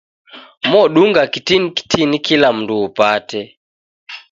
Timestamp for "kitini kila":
1.77-2.47